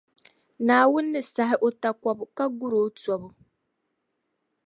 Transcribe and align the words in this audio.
Naawuni 0.65 1.09
ni 1.13 1.21
sahi 1.33 1.55
o 1.67 1.69
takɔbi 1.81 2.25
ka 2.35 2.45
guri 2.59 2.77
o 2.85 2.87
tɔbu. 3.01 3.29